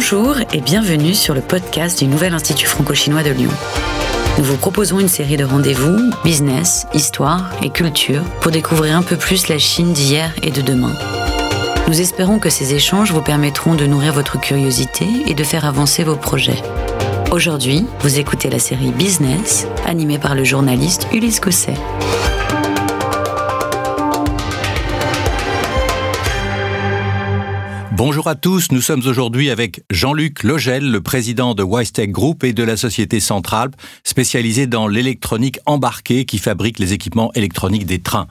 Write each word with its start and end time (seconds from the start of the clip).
Bonjour 0.00 0.36
et 0.52 0.60
bienvenue 0.60 1.12
sur 1.12 1.34
le 1.34 1.40
podcast 1.40 1.98
du 1.98 2.06
Nouvel 2.06 2.32
Institut 2.32 2.68
franco-chinois 2.68 3.24
de 3.24 3.30
Lyon. 3.30 3.50
Nous 4.38 4.44
vous 4.44 4.56
proposons 4.56 5.00
une 5.00 5.08
série 5.08 5.36
de 5.36 5.42
rendez-vous, 5.42 6.12
business, 6.22 6.86
histoire 6.94 7.50
et 7.64 7.70
culture 7.70 8.22
pour 8.40 8.52
découvrir 8.52 8.96
un 8.96 9.02
peu 9.02 9.16
plus 9.16 9.48
la 9.48 9.58
Chine 9.58 9.92
d'hier 9.92 10.32
et 10.44 10.52
de 10.52 10.60
demain. 10.60 10.94
Nous 11.88 12.00
espérons 12.00 12.38
que 12.38 12.48
ces 12.48 12.74
échanges 12.74 13.10
vous 13.10 13.22
permettront 13.22 13.74
de 13.74 13.86
nourrir 13.86 14.12
votre 14.12 14.38
curiosité 14.40 15.04
et 15.26 15.34
de 15.34 15.42
faire 15.42 15.64
avancer 15.64 16.04
vos 16.04 16.14
projets. 16.14 16.62
Aujourd'hui, 17.32 17.84
vous 17.98 18.20
écoutez 18.20 18.50
la 18.50 18.60
série 18.60 18.92
Business, 18.92 19.66
animée 19.84 20.20
par 20.20 20.36
le 20.36 20.44
journaliste 20.44 21.08
Ulysse 21.12 21.40
Cosset. 21.40 21.74
Bonjour 27.98 28.28
à 28.28 28.36
tous, 28.36 28.70
nous 28.70 28.80
sommes 28.80 29.02
aujourd'hui 29.08 29.50
avec 29.50 29.82
Jean-Luc 29.90 30.44
Logel, 30.44 30.88
le 30.88 31.00
président 31.00 31.56
de 31.56 31.64
Wistek 31.64 32.12
Group 32.12 32.44
et 32.44 32.52
de 32.52 32.62
la 32.62 32.76
société 32.76 33.18
Centralp, 33.18 33.74
spécialisée 34.04 34.68
dans 34.68 34.86
l'électronique 34.86 35.58
embarquée 35.66 36.24
qui 36.24 36.38
fabrique 36.38 36.78
les 36.78 36.92
équipements 36.92 37.32
électroniques 37.34 37.86
des 37.86 37.98
trains. 37.98 38.28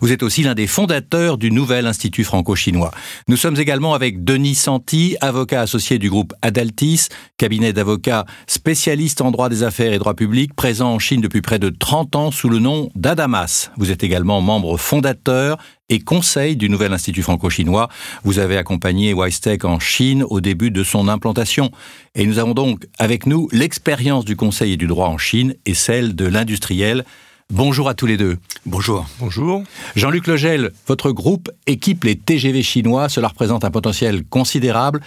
Vous 0.00 0.10
êtes 0.10 0.22
aussi 0.22 0.42
l'un 0.42 0.54
des 0.54 0.66
fondateurs 0.66 1.36
du 1.36 1.50
nouvel 1.50 1.86
Institut 1.86 2.24
franco-chinois. 2.24 2.92
Nous 3.28 3.36
sommes 3.36 3.58
également 3.58 3.92
avec 3.92 4.24
Denis 4.24 4.54
Santi, 4.54 5.18
avocat 5.20 5.60
associé 5.60 5.98
du 5.98 6.08
groupe 6.08 6.32
Adaltis, 6.40 7.08
cabinet 7.36 7.74
d'avocats 7.74 8.24
spécialiste 8.46 9.20
en 9.20 9.32
droit 9.32 9.50
des 9.50 9.64
affaires 9.64 9.92
et 9.92 9.98
droit 9.98 10.14
public, 10.14 10.54
présent 10.54 10.94
en 10.94 10.98
Chine 10.98 11.20
depuis 11.20 11.42
près 11.42 11.58
de 11.58 11.68
30 11.68 12.16
ans 12.16 12.30
sous 12.30 12.48
le 12.48 12.58
nom 12.58 12.88
d'Adamas. 12.94 13.70
Vous 13.76 13.90
êtes 13.90 14.02
également 14.02 14.40
membre 14.40 14.78
fondateur 14.78 15.58
et 15.90 15.98
conseil 15.98 16.56
du 16.56 16.70
nouvel 16.70 16.94
Institut 16.94 17.22
franco-chinois. 17.22 17.90
Vous 18.24 18.38
avez 18.38 18.56
accompagné 18.56 19.12
Wistek 19.12 19.66
en 19.66 19.78
Chine 19.78 20.24
au 20.30 20.40
début 20.40 20.70
de 20.70 20.82
son 20.82 21.08
implantation. 21.08 21.70
Et 22.14 22.24
nous 22.24 22.38
avons 22.38 22.54
donc 22.54 22.86
avec 22.98 23.26
nous 23.26 23.48
l'expérience 23.52 24.24
du 24.24 24.36
conseil 24.36 24.72
et 24.72 24.76
du 24.78 24.86
droit 24.86 25.08
en 25.08 25.18
Chine 25.18 25.54
et 25.66 25.74
celle 25.74 26.14
de 26.14 26.24
l'industriel. 26.24 27.04
Bonjour 27.50 27.88
à 27.88 27.94
tous 27.94 28.06
les 28.06 28.16
deux. 28.16 28.38
Bonjour. 28.64 29.06
Bonjour. 29.18 29.64
Jean-Luc 29.96 30.28
Legel, 30.28 30.70
votre 30.86 31.10
groupe 31.10 31.50
équipe 31.66 32.04
les 32.04 32.16
TGV 32.16 32.62
chinois. 32.62 33.08
Cela 33.08 33.28
représente 33.28 33.64
un 33.64 33.72
potentiel 33.72 34.24
considérable. 34.24 35.00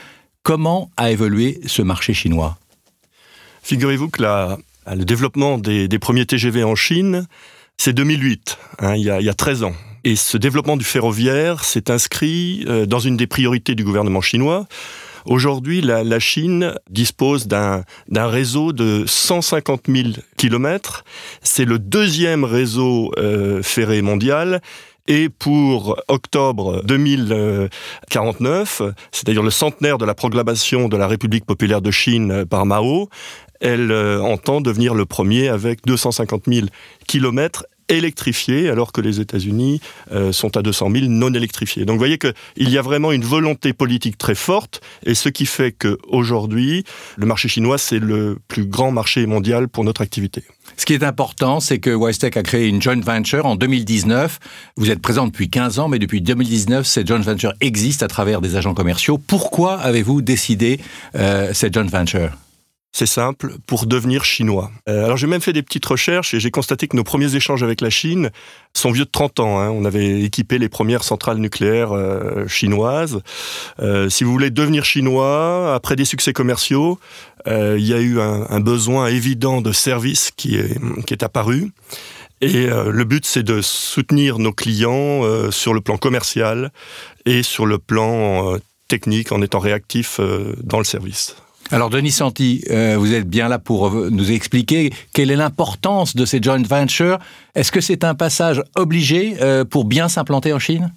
Comment 0.43 0.91
a 0.97 1.09
évolué 1.09 1.61
ce 1.65 1.81
marché 1.81 2.13
chinois? 2.13 2.57
Figurez-vous 3.61 4.09
que 4.09 4.21
le 4.21 5.05
développement 5.05 5.57
des, 5.57 5.87
premiers 5.99 6.25
TGV 6.25 6.65
en 6.65 6.75
Chine, 6.75 7.27
c'est 7.77 7.93
2008, 7.93 8.57
hein, 8.79 8.95
il, 8.95 9.03
y 9.03 9.09
a, 9.09 9.21
il 9.21 9.25
y 9.25 9.29
a 9.29 9.33
13 9.33 9.63
ans. 9.63 9.73
Et 10.05 10.17
ce 10.17 10.37
développement 10.37 10.75
du 10.75 10.83
ferroviaire 10.83 11.63
s'est 11.63 11.89
inscrit 11.89 12.65
euh, 12.67 12.85
dans 12.85 12.99
une 12.99 13.15
des 13.15 13.27
priorités 13.27 13.73
du 13.73 13.85
gouvernement 13.85 14.19
chinois. 14.21 14.67
Aujourd'hui, 15.25 15.79
la, 15.79 16.19
Chine 16.19 16.75
dispose 16.89 17.47
d'un 17.47 17.85
réseau 18.09 18.73
de 18.73 19.05
150 19.07 19.83
000 19.87 20.09
kilomètres. 20.35 21.05
C'est 21.41 21.63
le 21.63 21.79
deuxième 21.79 22.43
réseau 22.43 23.13
euh, 23.17 23.63
ferré 23.63 24.01
mondial. 24.01 24.61
Et 25.07 25.29
pour 25.29 25.97
octobre 26.09 26.81
2049, 26.83 28.81
c'est-à-dire 29.11 29.43
le 29.43 29.49
centenaire 29.49 29.97
de 29.97 30.05
la 30.05 30.13
proclamation 30.13 30.89
de 30.89 30.97
la 30.97 31.07
République 31.07 31.45
populaire 31.45 31.81
de 31.81 31.91
Chine 31.91 32.45
par 32.45 32.65
Mao, 32.65 33.09
elle 33.63 33.91
euh, 33.91 34.21
entend 34.21 34.59
devenir 34.59 34.93
le 34.93 35.05
premier 35.05 35.47
avec 35.47 35.85
250 35.85 36.43
000 36.47 36.67
kilomètres 37.07 37.65
électrifiés, 37.97 38.69
alors 38.69 38.91
que 38.91 39.01
les 39.01 39.19
États-Unis 39.19 39.81
euh, 40.11 40.31
sont 40.31 40.57
à 40.57 40.61
200 40.61 40.91
000 40.91 41.05
non 41.07 41.33
électrifiés. 41.33 41.85
Donc 41.85 41.95
vous 41.95 41.99
voyez 41.99 42.17
qu'il 42.17 42.69
y 42.69 42.77
a 42.77 42.81
vraiment 42.81 43.11
une 43.11 43.23
volonté 43.23 43.73
politique 43.73 44.17
très 44.17 44.35
forte, 44.35 44.81
et 45.05 45.15
ce 45.15 45.29
qui 45.29 45.45
fait 45.45 45.71
qu'aujourd'hui, 45.71 46.83
le 47.17 47.25
marché 47.25 47.47
chinois, 47.47 47.77
c'est 47.77 47.99
le 47.99 48.37
plus 48.47 48.65
grand 48.65 48.91
marché 48.91 49.25
mondial 49.25 49.67
pour 49.67 49.83
notre 49.83 50.01
activité. 50.01 50.43
Ce 50.77 50.85
qui 50.85 50.93
est 50.93 51.03
important, 51.03 51.59
c'est 51.59 51.79
que 51.79 51.93
Wistec 51.93 52.37
a 52.37 52.43
créé 52.43 52.67
une 52.67 52.81
joint 52.81 52.99
venture 52.99 53.45
en 53.45 53.55
2019. 53.55 54.39
Vous 54.77 54.89
êtes 54.89 55.01
présent 55.01 55.27
depuis 55.27 55.49
15 55.49 55.79
ans, 55.79 55.87
mais 55.87 55.99
depuis 55.99 56.21
2019, 56.21 56.85
cette 56.85 57.07
joint 57.07 57.19
venture 57.19 57.53
existe 57.61 58.03
à 58.03 58.07
travers 58.07 58.41
des 58.41 58.55
agents 58.55 58.73
commerciaux. 58.73 59.17
Pourquoi 59.17 59.75
avez-vous 59.75 60.21
décidé 60.21 60.79
euh, 61.15 61.51
cette 61.53 61.73
joint 61.73 61.85
venture? 61.85 62.31
C'est 62.95 63.07
simple, 63.07 63.55
pour 63.65 63.87
devenir 63.87 64.23
chinois. 64.23 64.71
Euh, 64.87 65.05
alors 65.05 65.17
j'ai 65.17 65.25
même 65.25 65.41
fait 65.41 65.51
des 65.51 65.63
petites 65.63 65.85
recherches 65.85 66.35
et 66.35 66.39
j'ai 66.39 66.51
constaté 66.51 66.87
que 66.87 66.95
nos 66.95 67.03
premiers 67.03 67.35
échanges 67.35 67.63
avec 67.63 67.81
la 67.81 67.89
Chine 67.89 68.29
sont 68.75 68.91
vieux 68.91 69.05
de 69.05 69.09
30 69.09 69.39
ans. 69.39 69.59
Hein. 69.59 69.71
On 69.71 69.83
avait 69.83 70.21
équipé 70.21 70.59
les 70.59 70.69
premières 70.69 71.03
centrales 71.03 71.39
nucléaires 71.39 71.91
euh, 71.91 72.47
chinoises. 72.47 73.21
Euh, 73.79 74.09
si 74.09 74.23
vous 74.23 74.31
voulez 74.31 74.51
devenir 74.51 74.85
chinois, 74.85 75.73
après 75.73 75.95
des 75.95 76.05
succès 76.05 76.33
commerciaux, 76.33 76.99
il 77.47 77.85
y 77.85 77.93
a 77.93 77.99
eu 77.99 78.21
un, 78.21 78.59
besoin 78.61 79.07
évident 79.07 79.59
de 79.59 79.73
service 79.73 80.31
qui 80.31 80.55
est, 80.55 80.79
qui 81.05 81.13
est 81.13 81.23
apparu. 81.23 81.71
Et 82.39 82.67
le 82.67 83.03
but, 83.03 83.25
c'est 83.25 83.43
de 83.43 83.61
soutenir 83.61 84.39
nos 84.39 84.53
clients 84.53 85.51
sur 85.51 85.73
le 85.73 85.81
plan 85.81 85.97
commercial 85.97 86.71
et 87.25 87.43
sur 87.43 87.65
le 87.65 87.79
plan 87.79 88.57
technique 88.87 89.33
en 89.33 89.41
étant 89.41 89.59
réactif 89.59 90.21
dans 90.63 90.77
le 90.77 90.85
service. 90.85 91.35
Alors, 91.73 91.89
Denis 91.89 92.11
Santi, 92.11 92.63
euh, 92.69 92.97
vous 92.99 93.15
êtes 93.15 93.27
bien 93.27 93.47
là 93.47 93.57
pour 93.57 93.89
nous 93.89 94.31
expliquer 94.31 94.93
quelle 95.11 95.31
est 95.31 95.35
l'importance 95.35 96.15
de 96.15 96.23
ces 96.23 96.39
joint 96.39 96.61
ventures. 96.61 97.17
Est-ce 97.55 97.71
que 97.71 97.81
c'est 97.81 98.03
un 98.03 98.13
passage 98.13 98.61
obligé 98.75 99.37
euh, 99.41 99.65
pour 99.65 99.85
bien 99.85 100.07
s'implanter 100.07 100.53
en 100.53 100.59
Chine? 100.59 100.91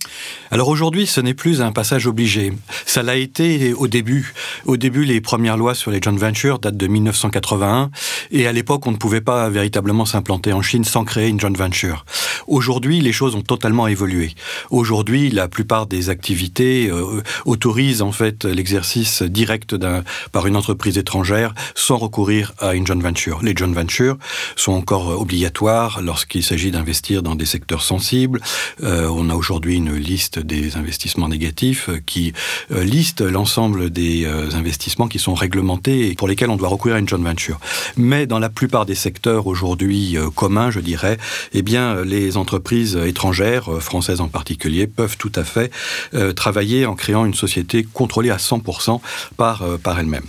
Alors 0.50 0.68
aujourd'hui, 0.68 1.06
ce 1.06 1.22
n'est 1.22 1.32
plus 1.32 1.62
un 1.62 1.72
passage 1.72 2.06
obligé. 2.06 2.52
Ça 2.84 3.02
l'a 3.02 3.16
été 3.16 3.72
au 3.72 3.88
début. 3.88 4.34
Au 4.66 4.76
début, 4.76 5.04
les 5.04 5.22
premières 5.22 5.56
lois 5.56 5.74
sur 5.74 5.90
les 5.90 6.00
joint 6.02 6.16
ventures 6.16 6.58
datent 6.58 6.76
de 6.76 6.86
1981, 6.86 7.90
et 8.30 8.46
à 8.46 8.52
l'époque, 8.52 8.86
on 8.86 8.90
ne 8.90 8.96
pouvait 8.96 9.22
pas 9.22 9.48
véritablement 9.48 10.04
s'implanter 10.04 10.52
en 10.52 10.60
Chine 10.60 10.84
sans 10.84 11.04
créer 11.04 11.28
une 11.28 11.40
joint 11.40 11.52
venture. 11.56 12.04
Aujourd'hui, 12.46 13.00
les 13.00 13.12
choses 13.12 13.34
ont 13.34 13.42
totalement 13.42 13.86
évolué. 13.86 14.34
Aujourd'hui, 14.70 15.30
la 15.30 15.48
plupart 15.48 15.86
des 15.86 16.10
activités 16.10 16.90
euh, 16.90 17.22
autorisent 17.46 18.02
en 18.02 18.12
fait 18.12 18.44
l'exercice 18.44 19.22
direct 19.22 19.74
par 20.32 20.46
une 20.46 20.56
entreprises 20.66 20.98
étrangères 20.98 21.54
sans 21.76 21.96
recourir 21.96 22.52
à 22.58 22.74
une 22.74 22.84
joint 22.86 22.98
venture. 22.98 23.38
Les 23.40 23.54
joint 23.54 23.72
ventures 23.72 24.16
sont 24.56 24.72
encore 24.72 25.20
obligatoires 25.20 26.00
lorsqu'il 26.02 26.42
s'agit 26.42 26.72
d'investir 26.72 27.22
dans 27.22 27.36
des 27.36 27.46
secteurs 27.46 27.82
sensibles. 27.82 28.40
Euh, 28.82 29.08
on 29.08 29.30
a 29.30 29.34
aujourd'hui 29.34 29.76
une 29.76 29.94
liste 29.94 30.40
des 30.40 30.76
investissements 30.76 31.28
négatifs 31.28 31.88
qui 32.04 32.32
euh, 32.72 32.82
liste 32.82 33.20
l'ensemble 33.20 33.90
des 33.90 34.24
euh, 34.24 34.50
investissements 34.54 35.06
qui 35.06 35.20
sont 35.20 35.34
réglementés 35.34 36.10
et 36.10 36.14
pour 36.14 36.26
lesquels 36.26 36.50
on 36.50 36.56
doit 36.56 36.68
recourir 36.68 36.96
à 36.96 36.98
une 36.98 37.08
joint 37.08 37.22
venture. 37.22 37.60
Mais 37.96 38.26
dans 38.26 38.40
la 38.40 38.48
plupart 38.48 38.86
des 38.86 38.96
secteurs 38.96 39.46
aujourd'hui 39.46 40.16
communs, 40.34 40.72
je 40.72 40.80
dirais, 40.80 41.18
eh 41.52 41.62
bien, 41.62 42.02
les 42.02 42.36
entreprises 42.36 42.96
étrangères, 42.96 43.70
françaises 43.80 44.20
en 44.20 44.28
particulier, 44.28 44.88
peuvent 44.88 45.16
tout 45.16 45.32
à 45.36 45.44
fait 45.44 45.70
travailler 46.34 46.86
en 46.86 46.94
créant 46.94 47.24
une 47.24 47.34
société 47.34 47.86
contrôlée 47.92 48.30
à 48.30 48.36
100% 48.36 49.00
par, 49.36 49.64
par 49.82 49.98
elle-même. 49.98 50.24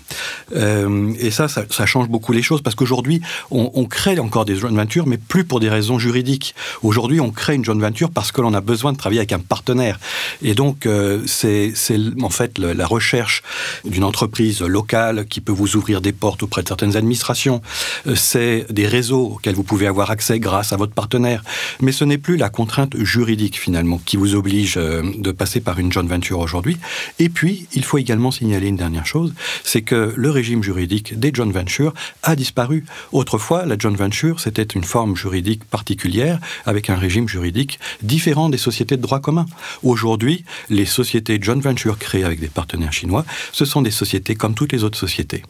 Euh, 0.55 1.13
et 1.19 1.31
ça, 1.31 1.47
ça, 1.47 1.85
change 1.85 2.09
beaucoup 2.09 2.33
les 2.33 2.41
choses 2.41 2.61
parce 2.61 2.75
qu'aujourd'hui, 2.75 3.21
on, 3.51 3.85
crée 3.85 4.19
encore 4.19 4.45
des 4.45 4.55
joint 4.55 4.71
ventures, 4.71 5.07
mais 5.07 5.17
plus 5.17 5.43
pour 5.43 5.59
des 5.59 5.69
raisons 5.69 5.99
juridiques. 5.99 6.55
Aujourd'hui, 6.83 7.19
on 7.19 7.31
crée 7.31 7.55
une 7.55 7.63
joint 7.63 7.77
venture 7.77 8.11
parce 8.11 8.31
que 8.31 8.41
l'on 8.41 8.53
a 8.53 8.61
besoin 8.61 8.91
de 8.91 8.97
travailler 8.97 9.19
avec 9.19 9.31
un 9.31 9.39
partenaire. 9.39 9.99
Et 10.41 10.53
donc, 10.53 10.85
euh, 10.85 11.21
c'est 11.25 11.73
en 12.21 12.29
fait 12.29 12.57
la 12.57 12.85
recherche 12.85 13.43
d'une 13.85 14.03
entreprise 14.03 14.61
locale 14.61 15.25
qui 15.27 15.41
peut 15.41 15.51
vous 15.51 15.75
ouvrir 15.75 16.01
des 16.01 16.11
portes 16.11 16.43
auprès 16.43 16.63
de 16.63 16.67
certaines 16.67 16.97
administrations. 16.97 17.61
Euh, 18.07 18.15
c'est 18.15 18.65
des 18.69 18.87
réseaux 18.87 19.33
auxquels 19.35 19.55
vous 19.55 19.63
pouvez 19.63 19.87
avoir 19.87 20.11
accès 20.11 20.39
grâce 20.39 20.73
à 20.73 20.77
votre 20.77 20.93
partenaire. 20.93 21.43
Mais 21.81 21.91
ce 21.91 22.03
n'est 22.03 22.17
plus 22.17 22.37
la 22.37 22.49
contrainte 22.49 22.97
juridique 22.97 23.59
finalement 23.59 23.99
qui 24.05 24.17
vous 24.17 24.35
oblige 24.35 24.75
de 24.75 25.31
passer 25.31 25.59
par 25.61 25.79
une 25.79 25.91
joint 25.91 26.03
venture 26.03 26.39
aujourd'hui. 26.39 26.77
Et 27.19 27.29
puis, 27.29 27.67
il 27.73 27.83
faut 27.83 27.97
également 27.97 28.31
signaler 28.31 28.67
une 28.67 28.75
dernière 28.75 29.05
chose, 29.05 29.33
c'est 29.63 29.81
que 29.81 30.06
le 30.15 30.29
régime 30.29 30.63
juridique 30.63 31.19
des 31.19 31.31
joint 31.33 31.51
ventures 31.51 31.93
a 32.23 32.35
disparu. 32.35 32.85
Autrefois, 33.11 33.65
la 33.65 33.77
joint 33.77 33.95
venture, 33.95 34.39
c'était 34.39 34.63
une 34.63 34.83
forme 34.83 35.15
juridique 35.15 35.63
particulière 35.65 36.39
avec 36.65 36.89
un 36.89 36.95
régime 36.95 37.27
juridique 37.27 37.79
différent 38.01 38.49
des 38.49 38.57
sociétés 38.57 38.97
de 38.97 39.01
droit 39.01 39.19
commun. 39.19 39.45
Aujourd'hui, 39.83 40.45
les 40.69 40.85
sociétés 40.85 41.39
joint 41.41 41.59
venture 41.59 41.97
créées 41.97 42.23
avec 42.23 42.39
des 42.39 42.47
partenaires 42.47 42.93
chinois, 42.93 43.25
ce 43.51 43.65
sont 43.65 43.81
des 43.81 43.91
sociétés 43.91 44.35
comme 44.35 44.53
toutes 44.53 44.71
les 44.71 44.83
autres 44.83 44.97
sociétés. 44.97 45.43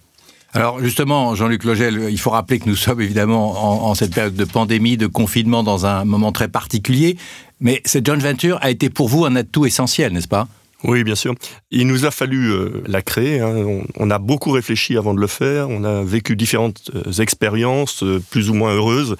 Alors 0.53 0.79
justement, 0.79 1.35
Jean-Luc 1.35 1.65
Logel, 1.65 2.07
il 2.09 2.19
faut 2.19 2.29
rappeler 2.29 2.59
que 2.59 2.69
nous 2.69 2.75
sommes 2.75 3.01
évidemment 3.01 3.87
en, 3.87 3.93
cette 3.95 4.13
période 4.13 4.35
de 4.35 4.45
pandémie, 4.45 4.97
de 4.97 5.07
confinement, 5.07 5.61
dans 5.61 5.85
un 5.85 6.05
moment 6.05 6.31
très 6.31 6.47
particulier. 6.47 7.17
Mais 7.59 7.81
cette 7.85 8.05
joint 8.05 8.17
venture 8.17 8.57
a 8.61 8.69
été 8.69 8.89
pour 8.89 9.07
vous 9.09 9.25
un 9.25 9.35
atout 9.35 9.65
essentiel, 9.65 10.13
n'est-ce 10.13 10.27
pas? 10.27 10.47
Oui, 10.83 11.03
bien 11.03 11.15
sûr. 11.15 11.33
Il 11.71 11.87
nous 11.87 12.05
a 12.05 12.11
fallu 12.11 12.51
euh, 12.51 12.83
la 12.85 13.01
créer. 13.01 13.39
Hein. 13.39 13.81
On, 13.97 14.11
a 14.11 14.19
beaucoup 14.19 14.51
réfléchi 14.51 14.95
avant 14.95 15.13
de 15.13 15.19
le 15.19 15.27
faire. 15.27 15.69
On 15.69 15.83
a 15.83 16.03
vécu 16.03 16.35
différentes 16.35 16.91
euh, 16.95 17.11
expériences, 17.13 18.03
euh, 18.03 18.21
plus 18.29 18.49
ou 18.49 18.53
moins 18.53 18.73
heureuses. 18.73 19.15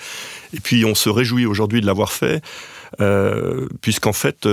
Et 0.53 0.59
puis, 0.59 0.85
on 0.85 0.93
se 0.93 1.09
réjouit 1.09 1.45
aujourd'hui 1.45 1.81
de 1.81 1.85
l'avoir 1.85 2.11
fait, 2.11 2.41
puisqu'en 3.81 4.13
fait, 4.13 4.47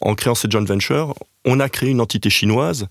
en 0.00 0.14
créant 0.14 0.36
cette 0.36 0.52
joint 0.52 0.64
venture, 0.64 1.14
on 1.44 1.58
a 1.58 1.68
créé 1.68 1.90
une 1.90 2.00
entité 2.00 2.30
chinoise 2.30 2.86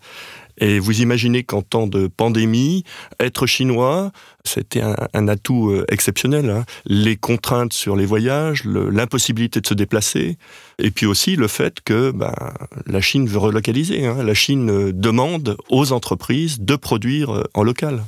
Et 0.60 0.80
vous 0.80 1.02
imaginez 1.02 1.44
qu'en 1.44 1.62
temps 1.62 1.88
de 1.88 2.08
pandémie, 2.08 2.84
être 3.20 3.46
chinois, 3.46 4.12
c'était 4.44 4.82
un, 4.82 5.28
atout 5.28 5.70
euh, 5.70 5.86
exceptionnel. 5.90 6.50
Hein. 6.50 6.66
Les 6.86 7.16
contraintes 7.16 7.74
sur 7.74 7.96
les 7.96 8.06
voyages, 8.06 8.64
l'impossibilité 8.66 9.62
de 9.62 9.68
se 9.68 9.74
déplacer, 9.74 10.38
et 10.78 10.92
puis 10.92 11.06
aussi 11.06 11.36
le 11.36 11.48
fait 11.48 11.82
que 11.82 12.12
ben, 12.12 12.34
la 12.86 13.02
Chine 13.02 13.28
veut 13.28 13.40
relocaliser. 13.40 14.06
Hein. 14.06 14.24
La 14.24 14.34
Chine 14.34 14.70
euh, 14.70 14.92
demande 14.94 15.58
aux 15.70 15.92
entreprises 15.92 16.60
de 16.60 16.76
produire 16.76 17.34
euh, 17.34 17.44
en 17.54 17.64
local. 17.64 18.04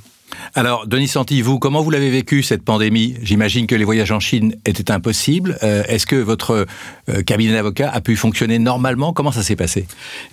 Alors, 0.54 0.86
Denis 0.88 1.08
Santi, 1.08 1.42
vous, 1.42 1.60
comment 1.60 1.82
vous 1.82 1.92
l'avez 1.92 2.10
vécu 2.10 2.44
cette 2.44 2.64
pandémie? 2.64 3.16
J'imagine 3.22 3.68
que 3.68 3.76
les 3.76 3.86
voyages 3.86 4.12
en 4.12 4.20
Chine 4.20 4.56
étaient 4.66 4.92
impossibles. 4.92 5.58
Euh, 5.64 5.84
est-ce 5.88 6.06
que 6.06 6.16
votre 6.16 6.68
euh, 7.10 7.24
cabinet 7.24 7.54
d'avocat 7.54 7.90
a 7.90 8.02
pu 8.02 8.16
fonctionner 8.16 8.60
normalement? 8.60 9.14
Comment 9.14 9.32
ça 9.32 9.44
s'est 9.44 9.56
passé? 9.56 9.88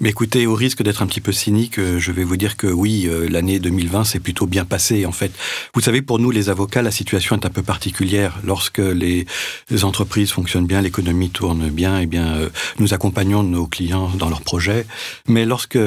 Écoutez, 0.05 0.47
au 0.47 0.55
risque 0.55 0.83
d'être 0.83 1.03
un 1.03 1.07
petit 1.07 1.21
peu 1.21 1.33
cynique, 1.33 1.79
euh, 1.79 1.99
je 1.99 2.13
vais 2.13 2.25
vous 2.25 2.37
dire 2.37 2.57
que 2.57 2.67
oui, 2.67 3.09
l'année 3.31 3.59
2020 3.59 4.05
s'est 4.05 4.21
plutôt 4.21 4.47
bien 4.47 4.65
passée 4.65 5.07
en 5.07 5.13
fait. 5.13 5.33
Vous 5.75 5.81
savez, 5.81 6.03
pour 6.03 6.19
nous 6.19 6.31
les 6.31 6.51
avocats, 6.51 6.83
la 6.83 6.91
situation 6.91 7.37
est 7.37 7.47
un 7.47 7.51
peu 7.51 7.63
particulière. 7.63 8.39
Lorsque 8.45 8.79
les, 8.79 9.27
entreprises 9.83 10.33
fonctionnent 10.33 10.67
bien, 10.67 10.81
l'économie 10.81 11.31
tourne 11.31 11.69
bien, 11.69 12.01
eh 12.01 12.07
bien, 12.07 12.39
nous 12.79 12.95
accompagnons 12.95 13.43
nos 13.43 13.67
clients 13.67 14.11
dans 14.19 14.29
leurs 14.29 14.43
projets. 14.43 14.87
Mais 15.29 15.45
lorsque 15.45 15.79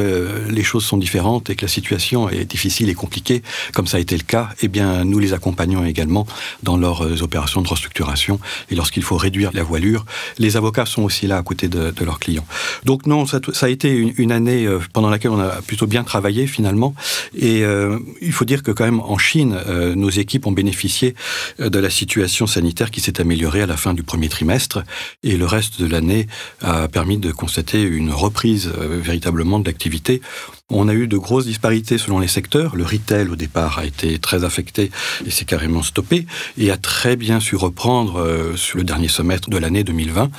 les 0.50 0.64
choses 0.64 0.86
sont 0.86 0.98
différentes 0.98 1.50
et 1.50 1.56
que 1.56 1.64
la 1.64 1.68
situation 1.68 2.30
est 2.30 2.46
difficile 2.46 2.90
et 2.90 2.94
compliquée, 2.94 3.42
comme 3.74 3.88
ça 3.88 3.98
a 3.98 4.00
été 4.02 4.18
le 4.18 4.24
cas, 4.24 4.50
eh 4.62 4.68
bien, 4.68 5.06
nous 5.06 5.20
les 5.20 5.34
accompagnons 5.34 5.86
également 5.86 6.28
dans 6.64 6.78
leurs 6.78 7.06
euh, 7.06 7.22
opérations 7.22 7.62
de 7.62 7.68
restructuration. 7.68 8.40
Et 8.70 8.76
lorsqu'il 8.76 9.04
faut 9.04 9.18
réduire 9.18 9.52
la 9.54 9.64
voilure, 9.64 10.06
les 10.38 10.58
avocats 10.58 10.86
sont 10.86 11.04
aussi 11.04 11.28
là 11.28 11.38
à 11.38 11.44
côté 11.44 11.68
de, 11.68 11.94
leurs 12.02 12.20
clients. 12.20 12.46
Donc 12.84 13.06
non, 13.06 13.26
ça, 13.26 13.40
a 13.62 13.70
été 13.70 13.96
une, 13.96 14.32
année 14.32 14.66
euh, 14.66 14.80
pendant 14.94 15.10
laquelle 15.10 15.32
on 15.32 15.40
a 15.40 15.62
plutôt 15.62 15.88
bien 15.88 16.04
travaillé 16.04 16.48
finalement. 16.48 16.96
Et 17.36 17.64
euh, 17.64 18.00
il 18.22 18.32
faut 18.32 18.46
dire 18.46 18.64
que 18.64 18.72
quand 18.72 18.86
même 18.86 19.00
en 19.00 19.18
Chine, 19.18 19.58
nos 19.96 20.10
équipes 20.10 20.48
ont 20.48 20.52
bénéficié 20.52 21.16
de 21.60 21.80
la 21.80 21.90
situation 21.90 22.48
sanitaire 22.48 22.90
qui 22.90 23.02
s'est 23.02 23.22
améliorée 23.22 23.62
à 23.62 23.68
la 23.68 23.78
fin 23.78 23.94
du 23.94 24.04
premier 24.04 24.30
trimestre. 24.30 24.84
Et 25.24 25.38
le 25.38 25.46
reste 25.46 25.80
de 25.80 25.86
l'année 25.86 26.28
a 26.62 26.88
permis 26.88 27.18
de 27.18 27.32
constater 27.32 27.84
une 27.84 28.12
reprise 28.12 28.68
véritablement 28.68 29.60
de 29.60 29.66
l'activité. 29.66 30.22
On 30.74 30.88
a 30.88 30.94
eu 30.94 31.08
de 31.08 31.18
grosses 31.18 31.46
disparités 31.46 31.98
selon 31.98 32.20
les 32.20 32.30
secteurs. 32.30 32.78
Le 32.78 32.86
retail, 32.86 33.28
au 33.28 33.36
départ, 33.36 33.80
a 33.80 33.86
été 33.92 34.20
très 34.20 34.44
affecté 34.44 34.92
et 35.26 35.32
s'est 35.32 35.46
carrément 35.46 35.84
stoppé 35.84 36.26
et 36.58 36.72
a 36.72 36.78
très 36.78 37.16
bien 37.16 37.40
su 37.40 37.56
reprendre 37.56 38.20
euh, 38.20 38.56
sur 38.56 38.78
le 38.78 38.84
dernier 38.84 39.08
semestre 39.08 39.50
de 39.50 39.58
l'année 39.58 39.84
2020, 39.84 40.32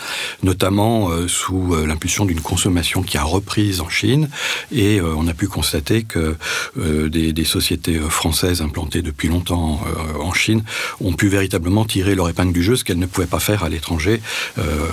notamment 0.43 1.11
euh, 1.11 1.29
sous 1.29 1.75
euh, 1.75 1.87
l'impulsion 1.87 2.25
d'une 2.25 2.41
consommation 2.41 3.03
qui 3.03 3.19
a 3.19 3.23
reprise 3.23 3.81
en 3.81 3.89
Chine. 3.89 4.29
Et 4.75 5.01
on 5.01 5.27
a 5.29 5.35
pu 5.35 5.49
constater 5.49 6.03
que 6.03 6.37
des, 6.77 7.33
des, 7.33 7.45
sociétés 7.45 7.99
françaises 7.99 8.63
implantées 8.63 9.03
depuis 9.03 9.29
longtemps 9.29 9.81
en 10.19 10.33
Chine 10.33 10.63
ont 11.01 11.13
pu 11.13 11.29
véritablement 11.29 11.85
tirer 11.85 12.15
leur 12.15 12.29
épingle 12.29 12.53
du 12.53 12.63
jeu, 12.63 12.77
ce 12.77 12.85
qu'elles 12.85 12.99
ne 12.99 13.07
pouvaient 13.07 13.27
pas 13.27 13.41
faire 13.41 13.65
à 13.65 13.69
l'étranger 13.69 14.21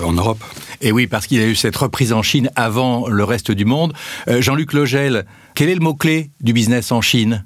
en 0.03 0.11
Europe. 0.11 0.43
Et 0.81 0.91
oui, 0.91 1.07
parce 1.07 1.27
qu'il 1.27 1.39
y 1.39 1.43
a 1.43 1.47
eu 1.47 1.55
cette 1.55 1.77
reprise 1.77 2.11
en 2.11 2.23
Chine 2.23 2.49
avant 2.55 3.07
le 3.07 3.23
reste 3.23 3.51
du 3.51 3.65
monde. 3.65 3.93
Jean-Luc 4.27 4.73
Logel, 4.73 5.25
quel 5.55 5.69
est 5.69 5.75
le 5.75 5.81
mot-clé 5.81 6.31
du 6.41 6.53
business 6.53 6.91
en 6.91 7.01
Chine? 7.01 7.45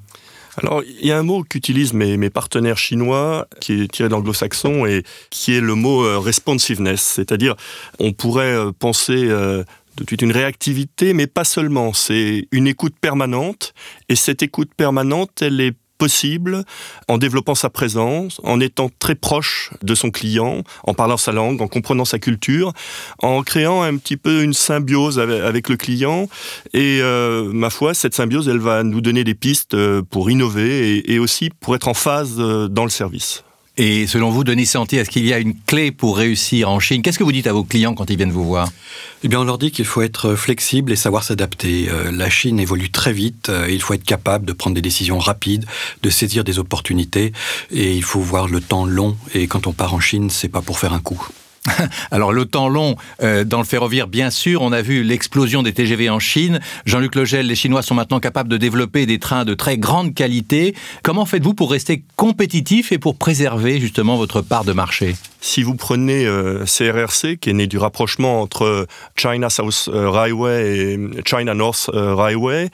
Alors, 0.58 0.84
il 0.84 1.06
y 1.06 1.12
a 1.12 1.18
un 1.18 1.24
mot 1.24 1.44
qu'utilisent 1.44 1.94
mes, 1.94 2.18
mes, 2.18 2.30
partenaires 2.30 2.78
chinois, 2.78 3.48
qui 3.60 3.84
est 3.84 3.92
tiré 3.92 4.10
d'anglo-saxon, 4.10 4.86
et 4.86 5.04
qui 5.30 5.56
est 5.56 5.62
le 5.62 5.76
mot 5.76 6.04
euh, 6.04 6.20
responsiveness. 6.20 7.02
C'est-à-dire, 7.02 7.56
on 8.00 8.14
pourrait 8.14 8.54
euh, 8.54 8.72
penser 8.72 9.26
euh, 9.30 9.64
de 9.98 10.06
suite 10.06 10.22
une 10.22 10.32
réactivité, 10.32 11.14
mais 11.14 11.28
pas 11.28 11.44
seulement. 11.44 11.94
C'est 11.94 12.48
une 12.52 12.68
écoute 12.68 12.96
permanente, 13.00 13.74
et 14.10 14.16
cette 14.16 14.44
écoute 14.44 14.72
permanente, 14.76 15.42
elle 15.42 15.60
est 15.60 15.76
possible 15.98 16.63
en 17.07 17.18
développant 17.18 17.56
sa 17.56 17.69
présence, 17.69 18.42
en 18.44 18.60
étant 18.60 18.90
très 19.00 19.16
proche 19.16 19.72
de 19.81 19.95
son 19.95 20.12
client, 20.12 20.63
en 20.84 20.94
parlant 20.94 21.18
sa 21.18 21.31
langue, 21.31 21.62
en 21.62 21.68
comprenant 21.68 22.06
sa 22.06 22.19
culture, 22.19 22.74
en 23.19 23.44
créant 23.44 23.84
un 23.84 23.98
petit 23.98 24.18
peu 24.18 24.44
une 24.44 24.54
symbiose 24.54 25.19
avec, 25.19 25.69
le 25.69 25.78
client. 25.78 26.28
Et 26.74 27.00
euh, 27.01 27.51
ma 27.54 27.69
foi, 27.69 27.94
cette 27.94 28.16
symbiose, 28.16 28.48
elle 28.50 28.60
va 28.60 28.84
nous 28.84 29.01
donner 29.01 29.24
des 29.24 29.36
pistes 29.36 29.74
euh, 29.74 30.01
pour 30.01 30.30
innover 30.30 31.12
et, 31.12 31.19
aussi 31.19 31.50
pour 31.50 31.75
être 31.75 31.88
en 31.88 31.94
phase 31.94 32.36
euh, 32.39 32.68
dans 32.68 32.84
le 32.84 32.89
service. 32.89 33.44
Et 33.75 34.06
selon 34.06 34.30
vous, 34.30 34.44
Denis 34.44 34.68
Santi, 34.68 34.98
est-ce 34.98 35.10
qu'il 35.10 35.25
y 35.25 35.34
a 35.34 35.40
une 35.40 35.56
clé 35.60 35.92
pour 35.92 36.18
réussir 36.18 36.70
en 36.70 36.80
Chine? 36.80 37.02
Qu'est-ce 37.02 37.18
que 37.18 37.24
vous 37.24 37.31
dites 37.31 37.48
à 37.48 37.54
vos 37.54 37.64
clients 37.64 37.96
quand 37.96 38.08
ils 38.12 38.18
viennent 38.18 38.31
vous 38.31 38.46
voir? 38.46 38.70
Eh 39.24 39.28
bien, 39.28 39.40
on 39.40 39.44
leur 39.44 39.58
dit 39.58 39.72
qu'il 39.72 39.86
faut 39.86 40.04
être 40.04 40.36
flexible 40.36 40.92
et 40.92 40.96
savoir 40.96 41.24
s'adapter. 41.24 41.90
Euh, 41.90 42.12
la 42.12 42.30
Chine 42.30 42.60
évolue 42.60 42.92
très 42.92 43.14
vite. 43.14 43.50
Euh, 43.50 43.68
il 43.68 43.81
faut 43.81 43.96
être 43.96 44.04
capable 44.04 44.46
de 44.46 44.54
prendre 44.54 44.75
des 44.75 44.81
décisions 44.81 45.18
rapides, 45.18 45.66
de 46.04 46.10
saisir 46.12 46.44
des 46.44 46.60
opportunités. 46.60 47.34
Et 47.72 47.96
il 47.96 48.04
faut 48.04 48.20
voir 48.20 48.48
le 48.48 48.62
temps 48.62 48.86
long. 48.86 49.18
Et 49.34 49.48
quand 49.48 49.66
on 49.66 49.74
part 49.74 49.96
en 49.96 50.00
Chine, 50.00 50.30
c'est 50.30 50.50
pas 50.50 50.62
pour 50.62 50.78
faire 50.78 50.94
un 50.94 51.00
coup. 51.00 51.28
Alors 52.12 52.33
le 52.33 52.45
temps 52.45 52.68
long 52.68 52.95
euh, 53.21 53.44
dans 53.44 53.60
le 53.60 53.65
ferroviaire, 53.65 54.07
bien 54.07 54.30
sûr, 54.30 54.62
on 54.62 54.71
a 54.71 54.81
vu 54.81 55.04
l'explosion 55.04 55.63
des 55.63 55.74
TGV 55.74 56.10
en 56.10 56.19
Chine. 56.19 56.60
Jean-Luc 56.86 57.15
Legel, 57.15 57.48
les 57.48 57.56
Chinois 57.56 57.81
sont 57.81 57.95
maintenant 57.95 58.19
capables 58.19 58.50
de 58.50 58.57
développer 58.57 59.06
des 59.06 59.19
trains 59.19 59.45
de 59.45 59.54
très 59.54 59.77
grande 59.77 60.13
qualité. 60.13 60.75
Comment 61.04 61.25
faites-vous 61.25 61.54
pour 61.54 61.71
rester 61.71 62.04
compétitif 62.15 62.92
et 62.92 62.98
pour 62.98 63.18
préserver 63.18 63.80
justement 63.80 64.18
votre 64.18 64.42
part 64.42 64.65
de 64.65 64.74
marché? 64.74 65.15
Si 65.44 65.62
vous 65.62 65.75
prenez 65.75 66.25
CRRC, 66.66 67.25
euh, 67.25 67.36
qui 67.36 67.50
est 67.50 67.54
né 67.54 67.68
du 67.68 67.78
rapprochement 67.78 68.42
entre 68.42 68.88
China 69.18 69.50
South 69.50 69.90
euh, 69.90 70.10
Railway 70.10 70.94
et 70.94 71.00
China 71.25 71.54
North 71.54 71.90
Railway, 71.94 72.69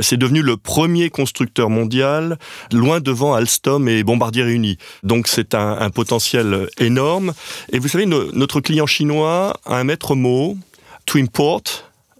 c'est 0.00 0.16
devenu 0.16 0.42
le 0.42 0.56
premier 0.56 1.10
constructeur 1.10 1.68
mondial, 1.68 2.38
loin 2.72 3.00
devant 3.00 3.34
Alstom 3.34 3.88
et 3.88 4.02
Bombardier 4.02 4.42
réunis. 4.42 4.78
Donc 5.02 5.28
c'est 5.28 5.54
un, 5.54 5.78
un 5.78 5.90
potentiel 5.90 6.68
énorme. 6.78 7.34
Et 7.72 7.78
vous 7.78 7.88
savez, 7.88 8.06
notre 8.06 8.60
client 8.60 8.86
chinois 8.86 9.54
a 9.66 9.76
un 9.76 9.84
maître 9.84 10.14
mot, 10.14 10.56
to 11.04 11.18
import, 11.18 11.62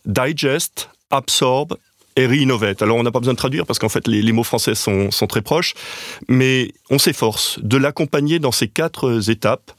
digest, 0.04 0.90
absorb 1.10 1.76
Alors 2.82 2.96
on 2.96 3.02
n'a 3.02 3.10
pas 3.10 3.20
besoin 3.20 3.34
de 3.34 3.38
traduire 3.38 3.66
parce 3.66 3.78
qu'en 3.78 3.88
fait 3.88 4.06
les, 4.08 4.32
mots 4.32 4.44
français 4.44 4.74
sont, 4.74 5.10
sont, 5.10 5.26
très 5.26 5.42
proches, 5.42 5.74
mais 6.28 6.72
on 6.90 6.98
s'efforce 6.98 7.58
de 7.62 7.76
l'accompagner 7.76 8.38
dans 8.38 8.52
ces 8.52 8.68
quatre 8.68 9.30
étapes 9.30 9.72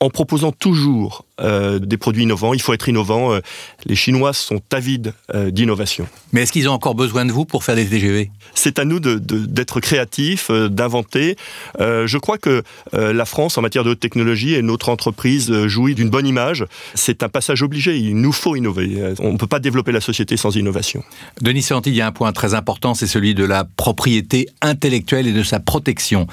en 0.00 0.10
proposant 0.10 0.52
toujours 0.52 1.24
euh, 1.40 1.78
des 1.78 1.96
produits 1.96 2.24
innovants. 2.24 2.54
Il 2.54 2.60
faut 2.60 2.72
être 2.72 2.88
innovant. 2.88 3.32
Euh, 3.32 3.40
les 3.86 3.94
Chinois 3.94 4.32
sont 4.32 4.60
avides 4.72 5.14
euh, 5.34 5.50
d'innovation. 5.50 6.06
Mais 6.32 6.42
est-ce 6.42 6.52
qu'ils 6.52 6.68
ont 6.68 6.72
encore 6.72 6.94
besoin 6.94 7.24
de 7.24 7.32
vous 7.32 7.44
pour 7.44 7.64
faire 7.64 7.76
des 7.76 7.86
TGV 7.86 8.30
C'est 8.54 8.78
à 8.78 8.84
nous 8.84 9.00
d'être 9.00 9.80
créatifs, 9.80 10.50
d'inventer. 10.50 11.36
je 11.78 12.18
crois 12.18 12.38
que 12.38 12.62
la 12.92 13.24
France, 13.24 13.58
en 13.58 13.62
matière 13.62 13.84
de 13.84 13.90
haute 13.90 14.00
technologie, 14.00 14.54
et 14.54 14.62
notre 14.62 14.88
entreprise 14.88 15.66
jouit 15.66 15.94
d'une 15.94 16.10
bonne 16.10 16.26
image. 16.26 16.64
C'est 16.94 17.22
un 17.22 17.28
passage 17.28 17.62
obligé. 17.62 17.96
Il 17.96 18.16
nous 18.16 18.32
faut 18.32 18.56
innover. 18.56 19.14
On 19.20 19.32
ne 19.32 19.38
peut 19.38 19.46
pas 19.46 19.60
développer 19.60 19.92
la 19.92 20.00
société 20.00 20.36
sans 20.36 20.56
innovation. 20.56 21.02
Denis 21.40 21.62
Santi, 21.62 21.90
il 21.90 21.96
y 21.96 22.00
a 22.00 22.06
un 22.06 22.12
point 22.12 22.32
très 22.32 22.54
important, 22.54 22.94
c'est 22.94 23.06
celui 23.06 23.34
de 23.34 23.44
la 23.44 23.64
propriété 23.64 24.48
intellectuelle 24.62 25.26
et 25.26 25.32
de 25.32 25.42
sa 25.42 25.60
protection. 25.60 26.26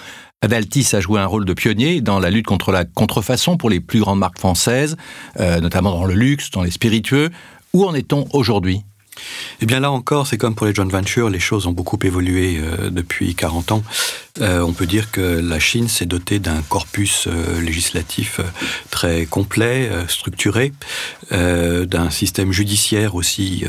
Adaltis 0.43 0.89
a 0.91 0.99
joué 0.99 1.21
un 1.21 1.25
rôle 1.25 1.45
de 1.45 1.53
pionnier 1.53 2.01
dans 2.01 2.19
la 2.19 2.29
lutte 2.29 2.45
contre 2.45 2.73
la 2.73 2.83
contrefaçon 2.83 3.55
pour 3.55 3.69
les 3.69 3.79
plus 3.79 4.01
grandes 4.01 4.19
marques 4.19 4.39
françaises, 4.39 4.97
euh, 5.39 5.61
notamment 5.61 5.91
dans 5.91 6.03
le 6.03 6.13
luxe, 6.13 6.51
dans 6.51 6.63
les 6.63 6.69
spiritueux. 6.69 7.29
Où 7.71 7.85
en 7.85 7.93
est-on 7.93 8.27
aujourd'hui? 8.33 8.81
Eh 9.61 9.65
bien 9.65 9.79
là 9.79 9.89
encore, 9.89 10.27
c'est 10.27 10.37
comme 10.37 10.53
pour 10.53 10.65
les 10.65 10.75
joint 10.75 10.85
ventures, 10.85 11.29
les 11.29 11.39
choses 11.39 11.65
ont 11.65 11.71
beaucoup 11.71 11.97
évolué 12.03 12.57
euh, 12.59 12.89
depuis 12.89 13.35
40 13.35 13.71
ans. 13.71 13.83
Euh, 14.41 14.61
on 14.61 14.73
peut 14.73 14.87
dire 14.87 15.11
que 15.11 15.21
la 15.21 15.59
Chine 15.59 15.87
s'est 15.87 16.07
dotée 16.07 16.39
d'un 16.39 16.63
corpus 16.63 17.27
euh, 17.27 17.61
législatif 17.61 18.39
euh, 18.39 18.43
très 18.89 19.27
complet, 19.27 19.91
structuré, 20.07 20.73
d'un 21.31 22.11
système 22.11 22.51
judiciaire 22.51 23.15
aussi 23.15 23.65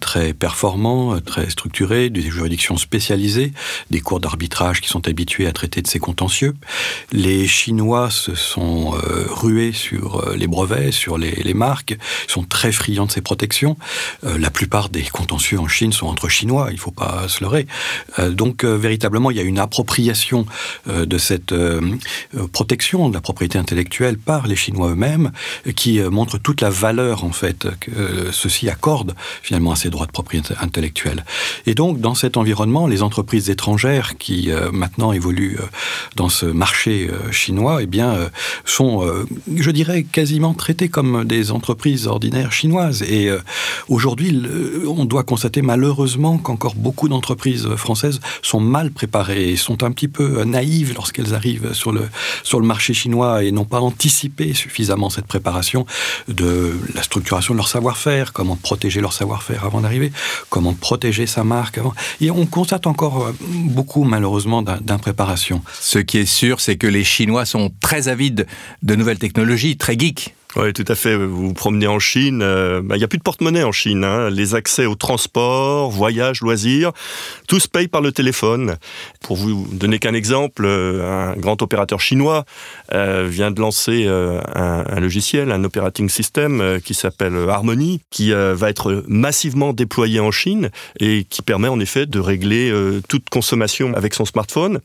très 0.00 0.32
performant, 0.32 1.20
très 1.20 1.48
structuré, 1.48 2.10
des 2.10 2.22
juridictions 2.22 2.76
spécialisées, 2.76 3.52
des 3.90 4.00
cours 4.00 4.18
d'arbitrage 4.18 4.80
qui 4.80 4.88
sont 4.88 5.06
habitués 5.06 5.46
à 5.46 5.52
traiter 5.52 5.80
de 5.80 5.86
ces 5.86 6.00
contentieux. 6.00 6.56
Les 7.12 7.46
Chinois 7.46 8.10
se 8.10 8.34
sont 8.34 8.94
rués 9.28 9.72
sur 9.72 10.32
les 10.34 10.48
brevets, 10.48 10.90
sur 10.90 11.18
les, 11.18 11.30
les, 11.30 11.54
marques, 11.54 11.96
sont 12.26 12.42
très 12.42 12.72
friands 12.72 13.06
de 13.06 13.12
ces 13.12 13.22
protections. 13.22 13.76
la 14.24 14.50
plupart 14.50 14.88
des 14.88 15.02
contentieux 15.02 15.60
en 15.60 15.68
Chine 15.68 15.92
sont 15.92 16.08
entre 16.08 16.28
Chinois, 16.28 16.68
il 16.70 16.76
ne 16.76 16.80
faut 16.80 16.90
pas 16.90 17.28
se 17.28 17.44
leurrer. 17.44 17.68
donc 18.30 18.64
véritablement, 18.64 19.30
il 19.30 19.36
y 19.36 19.40
a 19.40 19.44
une 19.44 19.60
appropriation 19.60 19.87
appropriation 19.88 20.44
de 20.86 21.18
cette 21.18 21.54
protection 22.52 23.08
de 23.08 23.14
la 23.14 23.22
propriété 23.22 23.58
intellectuelle 23.58 24.18
par 24.18 24.46
les 24.46 24.54
Chinois 24.54 24.90
eux-mêmes, 24.90 25.32
qui 25.76 25.98
montre 26.00 26.36
toute 26.36 26.60
la 26.60 26.68
valeur 26.68 27.24
en 27.24 27.32
fait 27.32 27.68
que 27.80 28.30
ceux-ci 28.30 28.68
accordent 28.68 29.14
finalement 29.42 29.72
à 29.72 29.76
ces 29.76 29.88
droits 29.88 30.04
de 30.04 30.12
propriété 30.12 30.52
intellectuelle. 30.60 31.24
Et 31.64 31.74
donc 31.74 32.00
dans 32.00 32.14
cet 32.14 32.36
environnement, 32.36 32.86
les 32.86 33.02
entreprises 33.02 33.48
étrangères 33.48 34.18
qui 34.18 34.50
maintenant 34.72 35.12
évoluent 35.12 35.58
dans 36.16 36.28
ce 36.28 36.44
marché 36.44 37.10
chinois, 37.30 37.82
eh 37.82 37.86
bien 37.86 38.14
sont, 38.66 39.06
je 39.56 39.70
dirais, 39.70 40.02
quasiment 40.02 40.52
traitées 40.52 40.90
comme 40.90 41.24
des 41.24 41.50
entreprises 41.50 42.06
ordinaires 42.06 42.52
chinoises. 42.52 43.02
Et 43.02 43.30
aujourd'hui, 43.88 44.38
on 44.86 45.06
doit 45.06 45.22
constater 45.22 45.62
malheureusement 45.62 46.36
qu'encore 46.36 46.74
beaucoup 46.74 47.08
d'entreprises 47.08 47.68
françaises 47.76 48.20
sont 48.42 48.60
mal 48.60 48.90
préparées 48.90 49.50
et 49.50 49.56
sont 49.56 49.77
un 49.82 49.92
petit 49.92 50.08
peu 50.08 50.44
naïves 50.44 50.94
lorsqu'elles 50.94 51.34
arrivent 51.34 51.72
sur 51.72 51.92
le, 51.92 52.08
sur 52.42 52.60
le 52.60 52.66
marché 52.66 52.94
chinois 52.94 53.44
et 53.44 53.52
n'ont 53.52 53.64
pas 53.64 53.80
anticipé 53.80 54.54
suffisamment 54.54 55.10
cette 55.10 55.26
préparation 55.26 55.86
de 56.28 56.76
la 56.94 57.02
structuration 57.02 57.54
de 57.54 57.58
leur 57.58 57.68
savoir-faire, 57.68 58.32
comment 58.32 58.56
protéger 58.56 59.00
leur 59.00 59.12
savoir-faire 59.12 59.64
avant 59.64 59.80
d'arriver, 59.80 60.12
comment 60.50 60.74
protéger 60.74 61.26
sa 61.26 61.44
marque 61.44 61.78
avant. 61.78 61.94
Et 62.20 62.30
on 62.30 62.46
constate 62.46 62.86
encore 62.86 63.32
beaucoup 63.42 64.04
malheureusement 64.04 64.62
d'impréparation. 64.62 65.62
Ce 65.80 65.98
qui 65.98 66.18
est 66.18 66.26
sûr, 66.26 66.60
c'est 66.60 66.76
que 66.76 66.86
les 66.86 67.04
Chinois 67.04 67.44
sont 67.44 67.70
très 67.80 68.08
avides 68.08 68.46
de 68.82 68.94
nouvelles 68.94 69.18
technologies, 69.18 69.76
très 69.76 69.98
geeks. 69.98 70.34
Oui, 70.56 70.72
tout 70.72 70.84
à 70.88 70.94
fait. 70.94 71.14
Vous 71.14 71.48
vous 71.48 71.52
promenez 71.52 71.86
en 71.86 71.98
Chine, 71.98 72.40
euh, 72.42 72.80
bah, 72.82 72.96
il 72.96 72.98
n'y 73.00 73.04
a 73.04 73.08
plus 73.08 73.18
de 73.18 73.22
porte-monnaie 73.22 73.64
en 73.64 73.72
Chine. 73.72 74.02
Hein. 74.02 74.30
Les 74.30 74.54
accès 74.54 74.86
au 74.86 74.94
transport, 74.94 75.90
voyages, 75.90 76.40
loisirs, 76.40 76.92
tout 77.46 77.60
se 77.60 77.68
paye 77.68 77.86
par 77.86 78.00
le 78.00 78.12
téléphone. 78.12 78.76
Pour 79.20 79.36
vous 79.36 79.68
donner 79.70 79.98
qu'un 79.98 80.14
exemple, 80.14 80.64
euh, 80.64 81.32
un 81.32 81.36
grand 81.36 81.60
opérateur 81.60 82.00
chinois 82.00 82.46
euh, 82.94 83.26
vient 83.28 83.50
de 83.50 83.60
lancer 83.60 84.06
un, 84.06 84.84
un, 84.88 85.00
logiciel, 85.00 85.52
un 85.52 85.64
operating 85.64 86.08
system 86.08 86.80
qui 86.82 86.94
s'appelle 86.94 87.36
Harmony, 87.48 88.00
qui 88.10 88.32
va 88.32 88.70
être 88.70 89.04
massivement 89.06 89.72
déployé 89.72 90.20
en 90.20 90.30
Chine 90.30 90.70
et 90.98 91.24
qui 91.24 91.42
permet 91.42 91.68
en 91.68 91.78
effet 91.78 92.06
de 92.06 92.20
régler 92.20 92.72
toute 93.08 93.28
consommation 93.28 93.92
avec 93.94 94.14
son 94.14 94.24
smartphone. 94.24 94.80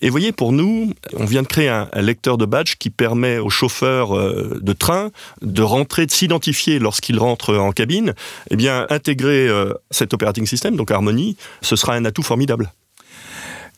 Et 0.00 0.10
voyez, 0.10 0.32
pour 0.32 0.52
nous, 0.52 0.92
on 1.16 1.24
vient 1.24 1.42
de 1.42 1.46
créer 1.46 1.68
un, 1.68 1.88
un 1.92 2.02
lecteur 2.02 2.36
de 2.36 2.46
badge 2.46 2.74
qui 2.78 2.90
permet 2.90 3.38
aux 3.38 3.50
chauffeurs 3.50 4.12
de 4.14 4.72
train 4.72 5.03
de 5.42 5.62
rentrer, 5.62 6.06
de 6.06 6.10
s'identifier 6.10 6.78
lorsqu'il 6.78 7.18
rentre 7.18 7.56
en 7.56 7.72
cabine, 7.72 8.14
eh 8.50 8.56
bien, 8.56 8.86
intégrer 8.90 9.48
euh, 9.48 9.72
cet 9.90 10.14
operating 10.14 10.46
system, 10.46 10.76
donc 10.76 10.90
Harmony, 10.90 11.36
ce 11.62 11.76
sera 11.76 11.94
un 11.94 12.04
atout 12.04 12.22
formidable. 12.22 12.72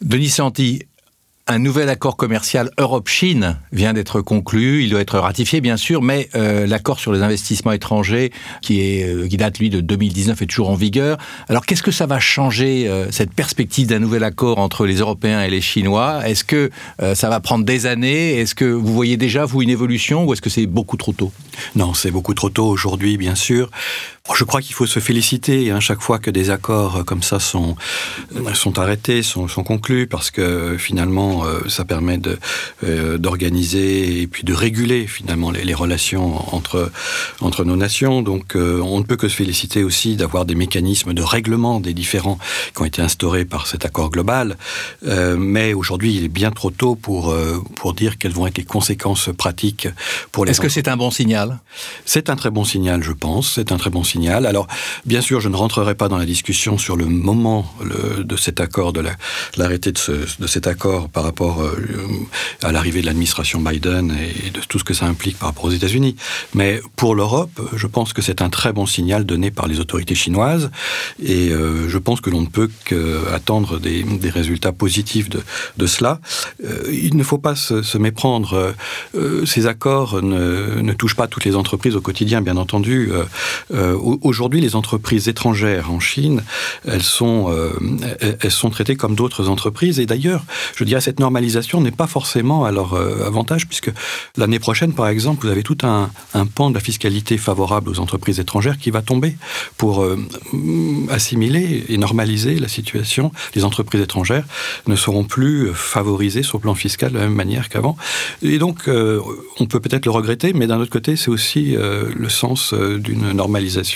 Denis 0.01 0.29
Santi, 0.29 0.83
un 1.49 1.61
nouvel 1.61 1.89
accord 1.89 2.17
commercial 2.17 2.71
Europe-Chine 2.77 3.57
vient 3.71 3.93
d'être 3.93 4.21
conclu. 4.21 4.83
Il 4.83 4.91
doit 4.91 5.01
être 5.01 5.19
ratifié, 5.19 5.61
bien 5.61 5.77
sûr, 5.77 6.03
mais 6.03 6.29
euh, 6.35 6.67
l'accord 6.67 6.99
sur 6.99 7.13
les 7.13 7.23
investissements 7.23 7.71
étrangers, 7.71 8.33
qui, 8.63 8.81
est, 8.81 9.09
euh, 9.09 9.29
qui 9.29 9.37
date, 9.37 9.61
lui, 9.61 9.71
de 9.71 9.81
2019, 9.81 10.43
est 10.43 10.47
toujours 10.47 10.71
en 10.71 10.75
vigueur. 10.75 11.19
Alors, 11.49 11.65
qu'est-ce 11.65 11.85
que 11.85 11.93
ça 11.93 12.07
va 12.07 12.19
changer, 12.19 12.89
euh, 12.89 13.13
cette 13.13 13.33
perspective 13.33 13.87
d'un 13.87 14.01
nouvel 14.01 14.25
accord 14.25 14.59
entre 14.59 14.87
les 14.87 14.97
Européens 14.97 15.41
et 15.43 15.51
les 15.51 15.61
Chinois? 15.61 16.29
Est-ce 16.29 16.43
que 16.43 16.71
ça 17.15 17.29
va 17.29 17.39
prendre 17.41 17.65
des 17.65 17.87
années? 17.87 18.39
Est-ce 18.41 18.55
que 18.55 18.65
vous 18.65 18.93
voyez 18.93 19.17
déjà, 19.17 19.45
vous, 19.45 19.63
une 19.63 19.71
évolution 19.71 20.25
ou 20.25 20.33
est-ce 20.33 20.43
que 20.43 20.51
c'est 20.51 20.67
beaucoup 20.67 20.97
trop 20.97 21.13
tôt? 21.13 21.33
Non, 21.77 21.95
c'est 21.95 22.11
beaucoup 22.11 22.35
trop 22.35 22.51
tôt 22.51 22.67
aujourd'hui, 22.67 23.17
bien 23.17 23.35
sûr. 23.35 23.71
Je 24.35 24.45
crois 24.45 24.61
qu'il 24.61 24.75
faut 24.75 24.87
se 24.87 24.99
féliciter 24.99 25.71
hein, 25.71 25.81
chaque 25.81 26.03
fois 26.03 26.19
que 26.19 26.31
des 26.31 26.51
accords 26.51 27.05
comme 27.05 27.23
ça 27.23 27.39
sont, 27.39 27.77
sont 28.55 28.79
arrêtés, 28.79 29.23
sont, 29.23 29.47
sont 29.49 29.63
conclus, 29.63 30.07
parce 30.07 30.31
que 30.31 30.77
finalement, 30.79 31.45
euh, 31.45 31.69
ça 31.69 31.85
permet 31.85 32.19
euh, 32.85 33.19
d'organiser 33.19 34.21
et 34.21 34.27
puis 34.27 34.43
de 34.43 34.53
réguler 34.53 35.07
finalement 35.07 35.51
les, 35.51 35.75
relations 35.75 36.55
entre, 36.55 36.91
entre 37.41 37.65
nos 37.65 37.77
nations. 37.77 38.23
Donc 38.23 38.57
euh, 38.57 38.81
on 38.81 38.99
ne 38.99 39.05
peut 39.05 39.17
que 39.17 39.29
se 39.29 39.37
féliciter 39.37 39.85
aussi 39.85 40.17
d'avoir 40.17 40.45
des 40.45 40.55
mécanismes 40.55 41.15
de 41.15 41.23
règlement 41.23 41.81
des 41.81 41.95
différends 41.95 42.39
qui 42.75 42.83
ont 42.83 42.85
été 42.85 43.03
instaurés 43.03 43.45
par 43.45 43.67
cet 43.67 43.85
accord 43.85 44.11
global. 44.11 44.57
mais 45.03 45.73
aujourd'hui, 45.75 46.15
il 46.17 46.25
est 46.25 46.29
bien 46.29 46.51
trop 46.51 46.71
tôt 46.71 46.95
pour, 46.95 47.35
pour 47.77 47.95
dire 47.95 48.19
quelles 48.19 48.33
vont 48.33 48.47
être 48.47 48.59
les 48.59 48.65
conséquences 48.65 49.31
pratiques 49.37 49.89
pour 50.33 50.45
les... 50.45 50.51
Est-ce 50.51 50.61
que 50.61 50.69
c'est 50.69 50.89
un 50.89 50.97
bon 50.97 51.11
signal? 51.11 51.61
C'est 52.05 52.31
un 52.31 52.37
très 52.37 52.51
bon 52.51 52.65
signal, 52.65 53.03
je 53.03 53.13
pense. 53.13 53.53
C'est 53.55 53.73
un 53.73 53.77
très 53.77 53.91
bon 53.91 54.03
signal. 54.03 54.16
Alors, 54.25 54.67
bien 55.05 55.21
sûr, 55.21 55.41
je 55.41 55.49
ne 55.49 55.57
rentrerai 55.57 55.95
pas 55.95 56.09
dans 56.09 56.19
la 56.19 56.27
discussion 56.27 56.79
sur 56.79 56.97
le 56.97 57.07
moment 57.07 57.71
de 58.25 58.37
cet 58.37 58.61
accord, 58.61 58.93
de 58.93 59.03
l'arrêté 59.57 59.93
de, 59.93 60.47
cet 60.47 60.67
accord 60.67 61.09
par 61.09 61.25
rapport 61.25 61.63
euh, 61.63 61.77
à 62.63 62.73
l'arrivée 62.73 63.01
de 63.01 63.07
l'administration 63.07 63.61
Biden 63.61 64.15
et 64.47 64.51
de 64.51 64.61
tout 64.61 64.79
ce 64.79 64.85
que 64.85 64.95
ça 64.95 65.07
implique 65.07 65.39
par 65.39 65.49
rapport 65.49 65.65
aux 65.65 65.71
États-Unis. 65.71 66.17
Mais 66.55 66.81
pour 66.97 67.15
l'Europe, 67.15 67.61
je 67.75 67.87
pense 67.87 68.13
que 68.13 68.23
c'est 68.23 68.43
un 68.43 68.49
très 68.49 68.73
bon 68.73 68.87
signal 68.87 69.25
donné 69.25 69.51
par 69.51 69.67
les 69.67 69.81
autorités 69.81 70.15
chinoises 70.15 70.71
et 71.23 71.51
euh, 71.51 71.89
je 71.89 71.99
pense 71.99 72.21
que 72.21 72.31
l'on 72.31 72.43
ne 72.43 72.47
peut 72.47 72.71
qu'attendre 72.85 73.79
des, 73.79 74.05
résultats 74.31 74.73
positifs 74.73 75.29
de, 75.29 75.87
cela. 75.87 76.21
Euh, 76.65 76.91
il 76.93 77.17
ne 77.17 77.23
faut 77.23 77.39
pas 77.39 77.55
se, 77.55 77.99
méprendre. 77.99 78.75
ces 79.45 79.67
accords 79.67 80.23
ne, 80.23 80.93
touchent 80.93 81.15
pas 81.15 81.27
toutes 81.27 81.45
les 81.45 81.57
entreprises 81.57 81.97
au 81.97 82.01
quotidien, 82.01 82.41
bien 82.41 82.57
entendu. 82.57 83.11
Aujourd'hui, 84.23 84.61
les 84.61 84.77
entreprises 84.77 85.29
étrangères 85.29 85.91
en 85.91 86.01
Chine, 86.01 86.43
elles 86.87 87.03
sont, 87.03 87.53
elles 88.41 88.51
sont 88.51 88.71
traitées 88.71 88.97
comme 88.97 89.15
d'autres 89.15 89.49
entreprises. 89.49 89.99
Et 89.99 90.07
d'ailleurs, 90.07 90.45
je 90.77 90.85
dirais, 90.85 91.01
cette 91.01 91.21
normalisation 91.21 91.81
n'est 91.81 91.91
pas 91.91 92.07
forcément 92.07 92.65
à 92.65 92.71
leur 92.71 92.95
euh, 92.95 93.27
avantage, 93.27 93.67
puisque 93.67 93.91
l'année 94.37 94.59
prochaine, 94.59 94.93
par 94.93 95.09
exemple, 95.09 95.47
vous 95.47 95.53
avez 95.53 95.63
tout 95.63 95.79
un, 95.83 96.11
pan 96.55 96.71
de 96.71 96.75
la 96.75 96.81
fiscalité 96.81 97.39
favorable 97.39 97.91
aux 97.91 97.99
entreprises 97.99 98.39
étrangères 98.41 98.79
qui 98.79 98.91
va 98.91 99.03
tomber 99.03 99.37
pour 99.77 100.03
euh, 100.03 100.19
assimiler 101.09 101.85
et 101.89 101.99
normaliser 101.99 102.59
la 102.59 102.69
situation. 102.69 103.33
Les 103.55 103.65
entreprises 103.65 104.01
étrangères 104.01 104.45
ne 104.87 104.97
seront 104.97 105.25
plus 105.25 105.73
favorisées 105.75 106.43
sur 106.43 106.59
le 106.59 106.63
plan 106.63 106.75
fiscal 106.75 107.13
de 107.13 107.19
la 107.19 107.25
même 107.25 107.35
manière 107.35 107.69
qu'avant. 107.69 107.97
Et 108.43 108.59
donc, 108.59 108.89
euh, 108.89 109.21
on 109.59 109.67
peut 109.67 109.81
peut-être 109.81 110.05
le 110.05 110.13
regretter, 110.13 110.53
mais 110.53 110.67
d'un 110.67 110.79
autre 110.79 110.93
côté, 110.93 111.17
c'est 111.17 111.31
aussi 111.31 111.77
le 111.77 112.29
sens 112.29 112.75
d'une 112.75 113.33
normalisation. 113.33 113.96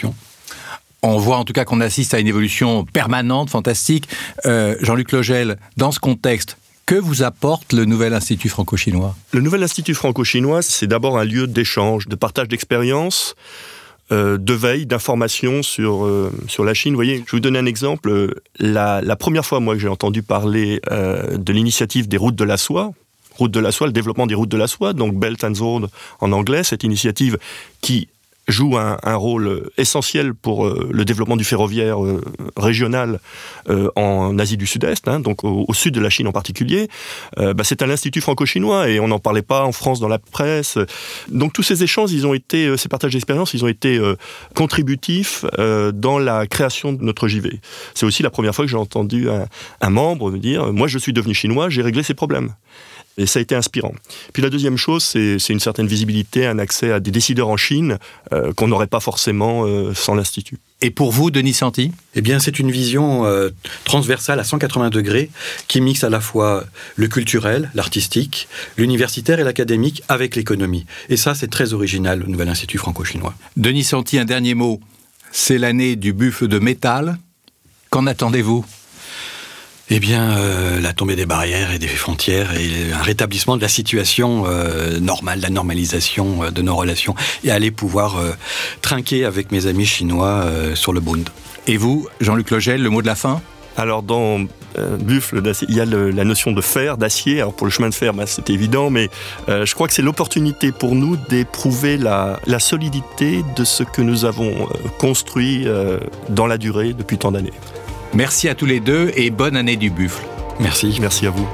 On 1.03 1.17
voit 1.17 1.39
en 1.39 1.45
tout 1.45 1.55
cas 1.55 1.65
qu'on 1.65 1.81
assiste 1.81 2.13
à 2.13 2.19
une 2.19 2.27
évolution 2.27 2.85
permanente, 2.85 3.49
fantastique. 3.49 4.07
Jean-Luc 4.45 5.13
Logel, 5.13 5.57
dans 5.79 5.93
ce 5.93 5.99
contexte, 5.99 6.59
que 6.91 6.97
vous 6.97 7.23
apporte 7.23 7.73
le 7.73 7.85
nouvel 7.85 8.15
Institut 8.15 8.49
franco-chinois? 8.49 9.15
Le 9.31 9.41
nouvel 9.41 9.63
Institut 9.63 9.95
franco-chinois, 9.95 10.61
c'est 10.61 10.89
d'abord 10.89 11.19
un 11.19 11.25
lieu 11.25 11.47
d'échange, 11.47 12.09
de 12.09 12.17
partage 12.17 12.49
d'expériences, 12.49 13.37
euh, 14.11 14.39
de 14.39 14.55
veille, 14.55 14.87
d'information 14.87 15.63
sur, 15.63 16.05
euh, 16.05 16.33
sur 16.49 16.65
la 16.65 16.75
Chine. 16.75 16.95
Vous 16.95 16.97
voyez, 16.97 17.19
je 17.19 17.21
vais 17.21 17.29
vous 17.31 17.39
donner 17.39 17.61
un 17.61 17.67
exemple. 17.67 18.35
La, 18.59 19.01
première 19.15 19.47
fois, 19.47 19.61
moi, 19.61 19.75
que 19.75 19.81
j'ai 19.81 19.87
entendu 19.87 20.25
parler 20.25 20.81
euh, 20.91 21.39
de 21.39 21.53
l'initiative 21.53 22.09
des 22.09 22.17
routes 22.17 22.35
de 22.35 22.43
la 22.43 22.57
soie, 22.57 22.91
de 23.39 23.61
la 23.61 23.71
soie, 23.71 23.87
le 23.87 23.93
développement 23.93 24.27
des 24.27 24.35
routes 24.35 24.49
de 24.49 24.57
la 24.57 24.67
soie, 24.67 24.93
donc 24.93 25.15
Belt 25.15 25.45
and 25.45 25.53
Road 25.61 25.91
en 26.19 26.33
anglais, 26.33 26.65
cette 26.65 26.83
initiative 26.83 27.39
qui 27.81 28.09
joue 28.51 28.77
un, 28.77 29.17
rôle 29.17 29.71
essentiel 29.77 30.35
pour 30.35 30.67
euh, 30.67 30.89
le 30.93 31.05
développement 31.05 31.37
du 31.37 31.45
ferroviaire 31.45 32.05
euh, 32.05 32.21
régional 32.57 33.21
euh, 33.69 33.91
en 33.97 34.39
Asie 34.39 34.57
du 34.57 34.67
Sud-Est, 34.67 35.09
hein, 35.09 35.21
donc 35.21 35.45
au, 35.45 35.67
sud 35.73 35.95
de 35.95 36.01
la 36.01 36.11
Chine 36.11 36.27
en 36.27 36.33
particulier. 36.33 36.89
Bah, 37.37 37.65
c'est 37.65 37.83
à 37.83 37.87
l'Institut 37.87 38.21
franco-chinois 38.21 38.89
et 38.89 39.01
on 39.01 39.09
n'en 39.09 39.19
parlait 39.19 39.43
pas 39.43 39.65
en 39.65 39.73
France 39.73 40.01
dans 40.01 40.09
la 40.09 40.19
presse. 40.19 40.79
Donc 41.29 41.53
tous 41.53 41.63
ces 41.63 41.83
échanges, 41.83 42.11
ces 42.11 42.89
partages 42.89 43.13
d'expérience, 43.13 43.55
ils 43.55 43.65
ont 43.65 43.69
été 43.69 44.01
contributifs 44.55 45.45
dans 45.95 46.19
la 46.19 46.47
création 46.47 46.93
de 46.93 47.03
notre 47.03 47.29
JV. 47.29 47.61
C'est 47.95 48.05
aussi 48.05 48.23
la 48.23 48.31
première 48.31 48.55
fois 48.55 48.65
que 48.65 48.71
j'ai 48.71 48.77
entendu 48.77 49.31
un, 49.31 49.47
un 49.81 49.91
membre 49.91 50.31
me 50.31 50.39
dire, 50.39 50.73
moi 50.73 50.89
je 50.89 50.99
suis 50.99 51.13
devenu 51.13 51.35
chinois, 51.35 51.71
j'ai 51.71 51.83
réglé 51.83 52.03
ces 52.03 52.15
problèmes. 52.15 52.55
Et 53.19 53.27
ça 53.27 53.39
a 53.39 53.43
été 53.43 53.55
inspirant. 53.55 53.93
Puis 54.33 54.43
la 54.43 54.51
deuxième 54.51 54.77
chose, 54.77 55.03
c'est 55.05 55.49
une 55.51 55.61
certaine 55.61 55.87
visibilité, 55.87 56.47
un 56.47 56.59
accès 56.59 56.93
à 56.93 57.01
des 57.01 57.11
décideurs 57.11 57.49
en 57.49 57.57
Chine 57.57 57.99
euh, 58.33 58.53
qu'on 58.53 58.69
n'aurait 58.69 58.87
pas 58.87 59.01
forcément 59.01 59.67
euh, 59.67 59.93
sans 59.95 60.15
l'Institut. 60.15 60.59
Et 60.81 60.91
pour 60.91 61.13
vous, 61.13 61.31
Denis 61.31 61.53
Santi? 61.53 61.93
Eh 62.15 62.23
bien, 62.23 62.39
c'est 62.39 62.59
une 62.59 62.71
vision 62.71 63.27
euh, 63.27 63.51
transversale 63.85 64.41
à 64.41 64.45
180 64.45 64.89
degrés 64.89 65.31
qui 65.69 65.81
mixe 65.83 66.05
à 66.05 66.09
la 66.09 66.21
fois 66.21 66.65
le 66.97 67.09
culturel, 67.09 67.71
l'artistique, 67.75 68.49
l'universitaire 68.79 69.41
et 69.41 69.45
l'académique 69.45 70.03
avec 70.09 70.37
l'économie. 70.37 70.87
Et 71.11 71.19
ça, 71.19 71.35
c'est 71.35 71.49
très 71.49 71.75
original, 71.75 72.21
le 72.21 72.27
Nouvel 72.27 72.49
Institut 72.49 72.79
franco-chinois. 72.79 73.35
Denis 73.57 73.85
Santi, 73.85 74.19
un 74.19 74.25
dernier 74.25 74.55
mot. 74.55 74.81
C'est 75.33 75.59
l'année 75.59 75.97
du 75.97 76.13
buffle 76.13 76.49
de 76.49 76.59
métal. 76.59 77.19
Qu'en 77.91 78.07
attendez-vous? 78.07 78.65
Eh 79.91 80.01
bien, 80.01 80.39
euh, 80.39 80.81
la 80.81 80.93
tombée 80.93 81.17
des 81.17 81.27
barrières 81.27 81.73
et 81.73 81.79
des 81.79 81.89
frontières 81.89 82.55
et 82.57 82.93
un 82.93 83.03
rétablissement 83.03 83.57
de 83.57 83.63
la 83.63 83.69
situation 83.69 84.45
euh, 84.47 85.01
normale, 85.01 85.41
la 85.41 85.51
normalisation 85.51 86.45
euh, 86.45 86.51
de 86.51 86.63
nos 86.63 86.77
relations 86.77 87.15
et 87.45 87.51
aller 87.51 87.71
pouvoir 87.71 88.17
trinquer 88.81 89.25
avec 89.25 89.53
mes 89.53 89.67
amis 89.67 89.87
chinois 89.87 90.45
sur 90.75 90.93
le 90.93 91.01
Bund. 91.01 91.29
Et 91.67 91.77
vous, 91.77 92.09
Jean-Luc 92.21 92.51
Logel, 92.51 92.83
le 92.83 92.91
mot 92.91 93.03
de 93.03 93.07
la 93.07 93.15
fin? 93.15 93.41
Alors 93.77 94.03
dans 94.03 94.41
euh, 94.79 94.97
buffle 94.97 95.41
d'acier, 95.41 95.67
il 95.71 95.77
y 95.77 95.81
a 95.81 95.85
la 95.85 96.25
notion 96.25 96.53
de 96.53 96.61
fer, 96.61 96.97
d'acier. 96.97 97.41
Alors 97.41 97.55
pour 97.55 97.67
le 97.67 97.73
chemin 97.73 97.89
de 97.89 97.95
fer, 97.95 98.13
bah, 98.13 98.25
c'est 98.27 98.51
évident, 98.51 98.91
mais 98.91 99.09
euh, 99.49 99.65
je 99.65 99.75
crois 99.75 99.89
que 99.89 99.95
c'est 99.95 100.03
l'opportunité 100.03 100.73
pour 100.73 100.95
nous 100.95 101.17
d'éprouver 101.17 101.97
la, 101.97 102.39
solidité 102.59 103.43
de 103.57 103.65
ce 103.65 103.83
que 103.83 104.03
nous 104.03 104.25
avons 104.25 104.51
euh, 104.51 104.89
construit 104.99 105.67
dans 106.29 106.47
la 106.47 106.59
durée 106.59 106.93
depuis 106.93 107.17
tant 107.17 107.33
d'années. 107.33 107.53
Merci 108.15 108.49
à 108.49 108.55
tous 108.55 108.67
les 108.67 108.81
deux 108.81 109.13
et 109.15 109.31
bonne 109.31 109.57
année 109.57 109.77
du 109.77 109.91
buffle. 109.91 110.25
Merci. 110.59 110.99
Merci 111.01 111.27
à 111.27 111.31
vous. 111.31 111.49